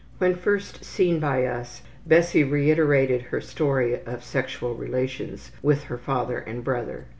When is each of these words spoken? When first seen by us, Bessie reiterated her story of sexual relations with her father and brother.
When 0.17 0.33
first 0.33 0.83
seen 0.83 1.19
by 1.19 1.45
us, 1.45 1.83
Bessie 2.07 2.43
reiterated 2.43 3.21
her 3.21 3.39
story 3.39 4.01
of 4.03 4.23
sexual 4.23 4.73
relations 4.73 5.51
with 5.61 5.83
her 5.83 5.97
father 5.99 6.39
and 6.39 6.63
brother. 6.63 7.05